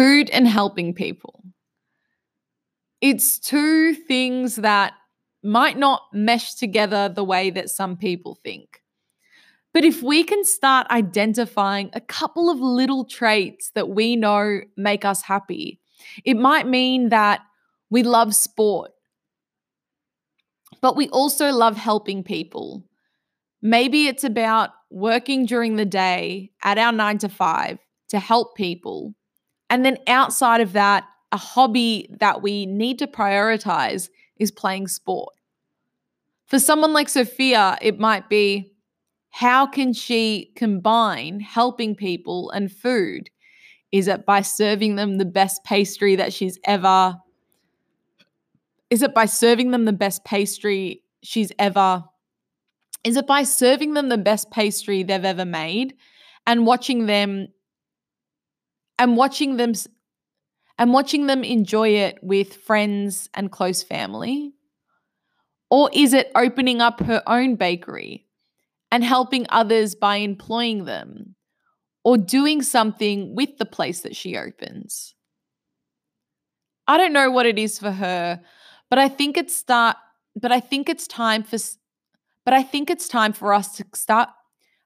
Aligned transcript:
food 0.00 0.30
and 0.30 0.48
helping 0.48 0.94
people. 0.94 1.44
It's 3.02 3.38
two 3.38 3.94
things 3.94 4.56
that 4.56 4.94
might 5.42 5.78
not 5.78 6.02
mesh 6.12 6.54
together 6.54 7.08
the 7.08 7.24
way 7.24 7.50
that 7.50 7.68
some 7.68 7.96
people 7.96 8.38
think. 8.42 8.82
But 9.74 9.84
if 9.84 10.02
we 10.02 10.24
can 10.24 10.44
start 10.44 10.86
identifying 10.90 11.90
a 11.92 12.00
couple 12.00 12.48
of 12.48 12.60
little 12.60 13.04
traits 13.04 13.72
that 13.74 13.90
we 13.90 14.16
know 14.16 14.60
make 14.76 15.04
us 15.04 15.22
happy, 15.22 15.80
it 16.24 16.36
might 16.36 16.66
mean 16.66 17.10
that 17.10 17.40
we 17.90 18.02
love 18.02 18.34
sport, 18.34 18.92
but 20.80 20.96
we 20.96 21.08
also 21.10 21.50
love 21.50 21.76
helping 21.76 22.22
people. 22.22 22.86
Maybe 23.60 24.06
it's 24.06 24.24
about 24.24 24.70
working 24.90 25.44
during 25.44 25.76
the 25.76 25.84
day 25.84 26.52
at 26.62 26.78
our 26.78 26.92
nine 26.92 27.18
to 27.18 27.28
five 27.28 27.78
to 28.08 28.18
help 28.18 28.56
people. 28.56 29.14
And 29.70 29.84
then 29.84 29.96
outside 30.06 30.60
of 30.60 30.72
that, 30.74 31.04
a 31.32 31.36
hobby 31.36 32.10
that 32.18 32.42
we 32.42 32.66
need 32.66 32.98
to 32.98 33.06
prioritize 33.06 34.10
is 34.36 34.50
playing 34.50 34.88
sport. 34.88 35.32
For 36.46 36.58
someone 36.58 36.92
like 36.92 37.08
Sophia, 37.08 37.78
it 37.80 38.00
might 38.00 38.28
be 38.28 38.72
how 39.30 39.64
can 39.66 39.92
she 39.92 40.52
combine 40.56 41.38
helping 41.38 41.94
people 41.94 42.50
and 42.50 42.70
food? 42.70 43.30
Is 43.92 44.08
it 44.08 44.26
by 44.26 44.42
serving 44.42 44.96
them 44.96 45.18
the 45.18 45.24
best 45.24 45.62
pastry 45.64 46.16
that 46.16 46.32
she's 46.32 46.58
ever 46.64 47.16
is 48.90 49.02
it 49.02 49.14
by 49.14 49.24
serving 49.24 49.70
them 49.70 49.84
the 49.84 49.92
best 49.92 50.24
pastry 50.24 51.02
she's 51.22 51.52
ever 51.58 52.04
is 53.04 53.16
it 53.16 53.26
by 53.26 53.44
serving 53.44 53.94
them 53.94 54.08
the 54.08 54.18
best 54.18 54.50
pastry 54.50 55.02
they've 55.02 55.24
ever 55.24 55.44
made 55.44 55.94
and 56.46 56.66
watching 56.66 57.06
them 57.06 57.48
and 59.00 59.16
watching 59.16 59.56
them 59.56 59.72
and 60.78 60.92
watching 60.92 61.26
them 61.26 61.42
enjoy 61.42 61.88
it 61.88 62.18
with 62.22 62.54
friends 62.54 63.28
and 63.34 63.50
close 63.50 63.82
family? 63.82 64.52
Or 65.70 65.90
is 65.92 66.12
it 66.12 66.30
opening 66.34 66.80
up 66.80 67.00
her 67.00 67.22
own 67.26 67.56
bakery 67.56 68.26
and 68.92 69.02
helping 69.02 69.46
others 69.48 69.94
by 69.94 70.16
employing 70.16 70.84
them 70.84 71.34
or 72.04 72.18
doing 72.18 72.62
something 72.62 73.34
with 73.34 73.56
the 73.58 73.64
place 73.64 74.02
that 74.02 74.14
she 74.14 74.36
opens? 74.36 75.14
I 76.86 76.98
don't 76.98 77.12
know 77.12 77.30
what 77.30 77.46
it 77.46 77.58
is 77.58 77.78
for 77.78 77.92
her, 77.92 78.40
but 78.90 78.98
I 78.98 79.08
think 79.08 79.36
it's 79.36 79.56
start 79.56 79.96
but 80.36 80.52
I 80.52 80.60
think 80.60 80.88
it's 80.88 81.08
time 81.08 81.42
for 81.42 81.58
but 82.44 82.54
I 82.54 82.62
think 82.62 82.90
it's 82.90 83.08
time 83.08 83.32
for 83.32 83.52
us 83.54 83.76
to 83.76 83.84
start 83.94 84.28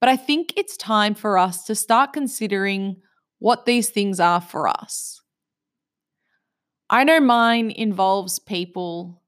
but 0.00 0.08
I 0.08 0.16
think 0.16 0.54
it's 0.56 0.76
time 0.76 1.14
for 1.14 1.36
us 1.38 1.64
to 1.64 1.74
start 1.74 2.12
considering 2.12 3.02
what 3.38 3.66
these 3.66 3.90
things 3.90 4.20
are 4.20 4.40
for 4.40 4.68
us. 4.68 5.20
I 6.90 7.04
know 7.04 7.20
mine 7.20 7.70
involves 7.70 8.38
people 8.38 9.22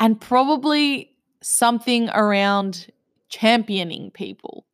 and 0.00 0.20
probably 0.20 1.12
something 1.42 2.08
around 2.10 2.88
championing 3.28 4.10
people. 4.10 4.66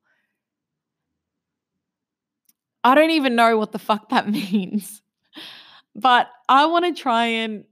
I 2.84 2.94
don't 2.94 3.10
even 3.10 3.34
know 3.34 3.56
what 3.56 3.72
the 3.72 3.78
fuck 3.78 4.10
that 4.10 4.28
means, 4.30 5.02
but 5.94 6.28
I 6.48 6.66
want 6.66 6.84
to 6.84 7.00
try 7.00 7.26
and 7.26 7.64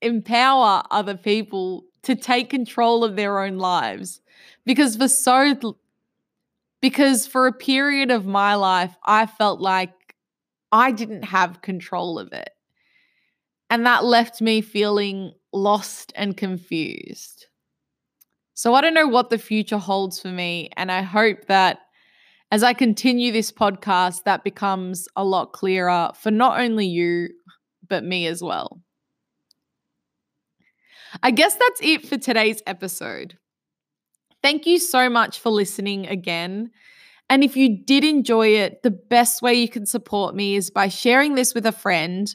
empower 0.00 0.82
other 0.90 1.16
people 1.16 1.84
to 2.02 2.16
take 2.16 2.50
control 2.50 3.04
of 3.04 3.16
their 3.16 3.40
own 3.40 3.58
lives 3.58 4.20
because 4.64 4.96
for 4.96 5.08
so 5.08 5.54
because 6.82 7.26
for 7.26 7.46
a 7.46 7.52
period 7.52 8.10
of 8.10 8.26
my 8.26 8.54
life 8.56 8.94
I 9.04 9.24
felt 9.24 9.60
like 9.60 9.94
I 10.70 10.92
didn't 10.92 11.22
have 11.24 11.62
control 11.62 12.18
of 12.18 12.32
it. 12.32 12.50
And 13.70 13.86
that 13.86 14.04
left 14.04 14.42
me 14.42 14.60
feeling 14.60 15.32
lost 15.52 16.12
and 16.14 16.36
confused. 16.36 17.46
So 18.52 18.74
I 18.74 18.82
don't 18.82 18.94
know 18.94 19.08
what 19.08 19.30
the 19.30 19.38
future 19.38 19.78
holds 19.78 20.20
for 20.20 20.28
me 20.28 20.68
and 20.76 20.92
I 20.92 21.00
hope 21.00 21.46
that 21.46 21.78
as 22.50 22.62
I 22.62 22.74
continue 22.74 23.32
this 23.32 23.50
podcast 23.50 24.24
that 24.24 24.44
becomes 24.44 25.08
a 25.16 25.24
lot 25.24 25.52
clearer 25.52 26.10
for 26.14 26.30
not 26.30 26.60
only 26.60 26.86
you 26.86 27.30
but 27.88 28.04
me 28.04 28.26
as 28.26 28.42
well. 28.42 28.80
I 31.22 31.30
guess 31.30 31.54
that's 31.54 31.80
it 31.82 32.06
for 32.06 32.18
today's 32.18 32.62
episode. 32.66 33.38
Thank 34.42 34.66
you 34.66 34.78
so 34.78 35.08
much 35.08 35.38
for 35.38 35.50
listening 35.50 36.06
again. 36.08 36.70
And 37.30 37.44
if 37.44 37.56
you 37.56 37.78
did 37.78 38.04
enjoy 38.04 38.48
it, 38.48 38.82
the 38.82 38.90
best 38.90 39.40
way 39.40 39.54
you 39.54 39.68
can 39.68 39.86
support 39.86 40.34
me 40.34 40.56
is 40.56 40.68
by 40.68 40.88
sharing 40.88 41.34
this 41.34 41.54
with 41.54 41.64
a 41.64 41.72
friend, 41.72 42.34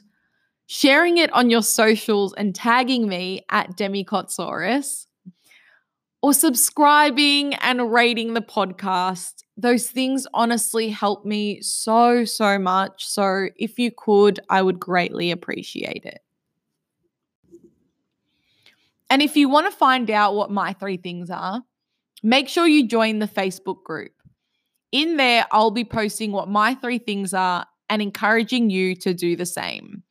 sharing 0.66 1.18
it 1.18 1.32
on 1.32 1.50
your 1.50 1.62
socials 1.62 2.32
and 2.34 2.54
tagging 2.54 3.06
me 3.08 3.44
at 3.50 3.76
Demikotsaurus, 3.76 5.06
or 6.20 6.32
subscribing 6.32 7.54
and 7.56 7.92
rating 7.92 8.34
the 8.34 8.40
podcast. 8.40 9.44
Those 9.56 9.88
things 9.88 10.26
honestly 10.34 10.88
help 10.88 11.24
me 11.24 11.60
so, 11.62 12.24
so 12.24 12.58
much. 12.58 13.06
So 13.06 13.48
if 13.56 13.78
you 13.78 13.92
could, 13.96 14.40
I 14.48 14.62
would 14.62 14.80
greatly 14.80 15.30
appreciate 15.30 16.04
it. 16.04 16.20
And 19.10 19.22
if 19.22 19.36
you 19.36 19.48
want 19.48 19.70
to 19.70 19.76
find 19.76 20.10
out 20.10 20.34
what 20.34 20.50
my 20.50 20.72
three 20.72 20.96
things 20.96 21.30
are, 21.30 21.62
make 22.22 22.48
sure 22.48 22.66
you 22.66 22.86
join 22.86 23.18
the 23.18 23.28
Facebook 23.28 23.82
group. 23.84 24.12
In 24.92 25.16
there, 25.16 25.46
I'll 25.52 25.70
be 25.70 25.84
posting 25.84 26.32
what 26.32 26.48
my 26.48 26.74
three 26.74 26.98
things 26.98 27.34
are 27.34 27.66
and 27.90 28.00
encouraging 28.00 28.70
you 28.70 28.94
to 28.96 29.14
do 29.14 29.36
the 29.36 29.46
same. 29.46 30.02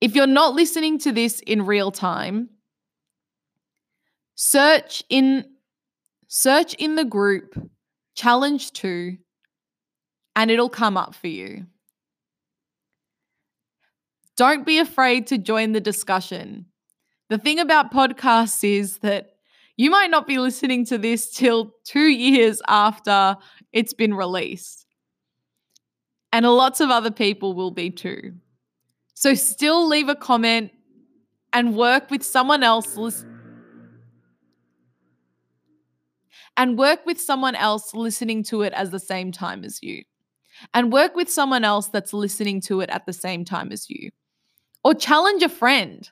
If 0.00 0.14
you're 0.14 0.26
not 0.26 0.54
listening 0.54 0.98
to 1.00 1.12
this 1.12 1.40
in 1.40 1.64
real 1.64 1.90
time, 1.90 2.50
search 4.34 5.04
in 5.08 5.44
search 6.26 6.74
in 6.74 6.96
the 6.96 7.04
group 7.04 7.54
challenge 8.14 8.72
2 8.72 9.16
and 10.34 10.50
it'll 10.50 10.68
come 10.68 10.96
up 10.96 11.14
for 11.14 11.28
you. 11.28 11.66
Don't 14.36 14.66
be 14.66 14.78
afraid 14.78 15.26
to 15.28 15.38
join 15.38 15.72
the 15.72 15.80
discussion. 15.80 16.66
The 17.28 17.38
thing 17.38 17.60
about 17.60 17.92
podcasts 17.92 18.64
is 18.64 18.98
that 18.98 19.31
you 19.76 19.90
might 19.90 20.10
not 20.10 20.26
be 20.26 20.38
listening 20.38 20.84
to 20.86 20.98
this 20.98 21.30
till 21.30 21.74
two 21.84 22.08
years 22.08 22.60
after 22.68 23.36
it's 23.72 23.94
been 23.94 24.14
released. 24.14 24.86
And 26.32 26.46
lots 26.46 26.80
of 26.80 26.90
other 26.90 27.10
people 27.10 27.54
will 27.54 27.70
be 27.70 27.90
too. 27.90 28.34
So 29.14 29.34
still 29.34 29.86
leave 29.86 30.08
a 30.08 30.14
comment 30.14 30.72
and 31.52 31.76
work 31.76 32.10
with 32.10 32.22
someone 32.22 32.62
else 32.62 32.96
and 36.56 36.78
work 36.78 37.04
with 37.06 37.20
someone 37.20 37.54
else 37.54 37.94
listening 37.94 38.42
to 38.44 38.62
it 38.62 38.72
as 38.72 38.90
the 38.90 38.98
same 38.98 39.32
time 39.32 39.64
as 39.64 39.82
you. 39.82 40.02
And 40.74 40.92
work 40.92 41.16
with 41.16 41.30
someone 41.30 41.64
else 41.64 41.88
that's 41.88 42.12
listening 42.12 42.60
to 42.62 42.80
it 42.80 42.90
at 42.90 43.06
the 43.06 43.12
same 43.12 43.44
time 43.44 43.72
as 43.72 43.88
you. 43.88 44.10
Or 44.84 44.94
challenge 44.94 45.42
a 45.42 45.48
friend. 45.48 46.08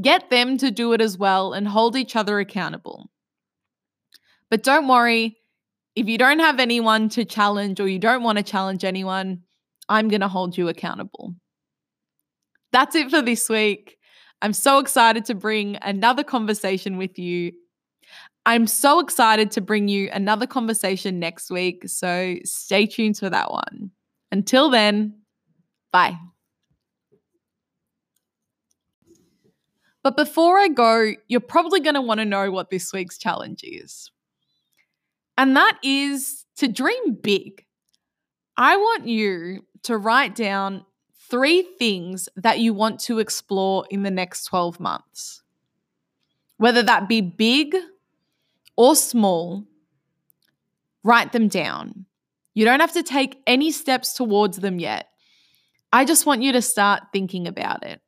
Get 0.00 0.30
them 0.30 0.56
to 0.58 0.70
do 0.70 0.92
it 0.92 1.00
as 1.00 1.18
well 1.18 1.52
and 1.52 1.68
hold 1.68 1.96
each 1.96 2.16
other 2.16 2.38
accountable. 2.38 3.10
But 4.50 4.62
don't 4.62 4.88
worry, 4.88 5.36
if 5.94 6.08
you 6.08 6.16
don't 6.16 6.38
have 6.38 6.60
anyone 6.60 7.08
to 7.10 7.24
challenge 7.24 7.80
or 7.80 7.88
you 7.88 7.98
don't 7.98 8.22
want 8.22 8.38
to 8.38 8.44
challenge 8.44 8.84
anyone, 8.84 9.42
I'm 9.88 10.08
going 10.08 10.20
to 10.22 10.28
hold 10.28 10.56
you 10.56 10.68
accountable. 10.68 11.34
That's 12.72 12.94
it 12.96 13.10
for 13.10 13.20
this 13.20 13.48
week. 13.48 13.98
I'm 14.40 14.54
so 14.54 14.78
excited 14.78 15.26
to 15.26 15.34
bring 15.34 15.76
another 15.82 16.24
conversation 16.24 16.96
with 16.96 17.18
you. 17.18 17.52
I'm 18.44 18.66
so 18.66 18.98
excited 18.98 19.50
to 19.52 19.60
bring 19.60 19.88
you 19.88 20.10
another 20.12 20.46
conversation 20.46 21.20
next 21.20 21.50
week. 21.50 21.84
So 21.86 22.36
stay 22.44 22.86
tuned 22.86 23.18
for 23.18 23.30
that 23.30 23.52
one. 23.52 23.90
Until 24.32 24.70
then, 24.70 25.20
bye. 25.92 26.16
But 30.02 30.16
before 30.16 30.58
I 30.58 30.68
go, 30.68 31.12
you're 31.28 31.40
probably 31.40 31.80
going 31.80 31.94
to 31.94 32.00
want 32.00 32.18
to 32.18 32.24
know 32.24 32.50
what 32.50 32.70
this 32.70 32.92
week's 32.92 33.18
challenge 33.18 33.62
is. 33.62 34.10
And 35.38 35.56
that 35.56 35.78
is 35.82 36.44
to 36.56 36.68
dream 36.68 37.14
big. 37.22 37.64
I 38.56 38.76
want 38.76 39.06
you 39.06 39.64
to 39.84 39.96
write 39.96 40.34
down 40.34 40.84
three 41.30 41.62
things 41.78 42.28
that 42.36 42.58
you 42.58 42.74
want 42.74 43.00
to 43.00 43.18
explore 43.18 43.86
in 43.90 44.02
the 44.02 44.10
next 44.10 44.44
12 44.44 44.78
months. 44.80 45.42
Whether 46.58 46.82
that 46.82 47.08
be 47.08 47.20
big 47.20 47.74
or 48.76 48.94
small, 48.94 49.64
write 51.02 51.32
them 51.32 51.48
down. 51.48 52.06
You 52.54 52.64
don't 52.64 52.80
have 52.80 52.92
to 52.92 53.02
take 53.02 53.40
any 53.46 53.70
steps 53.70 54.12
towards 54.12 54.58
them 54.58 54.78
yet. 54.78 55.08
I 55.92 56.04
just 56.04 56.26
want 56.26 56.42
you 56.42 56.52
to 56.52 56.62
start 56.62 57.04
thinking 57.12 57.46
about 57.46 57.84
it. 57.84 58.00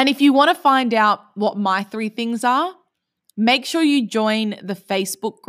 And 0.00 0.08
if 0.08 0.22
you 0.22 0.32
want 0.32 0.48
to 0.48 0.54
find 0.54 0.94
out 0.94 1.20
what 1.34 1.58
my 1.58 1.82
three 1.82 2.08
things 2.08 2.42
are, 2.42 2.74
make 3.36 3.66
sure 3.66 3.82
you 3.82 4.08
join 4.08 4.56
the 4.62 4.74
Facebook 4.74 5.42
group 5.42 5.44